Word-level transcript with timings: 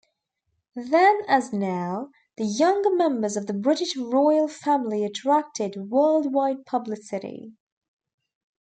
Then 0.73 1.19
as 1.27 1.53
now, 1.53 2.09
the 2.35 2.43
younger 2.43 2.89
members 2.89 3.37
of 3.37 3.45
the 3.45 3.53
British 3.53 3.95
Royal 3.95 4.47
Family 4.47 5.05
attracted 5.05 5.91
worldwide 5.91 6.65
publicity. 6.65 7.53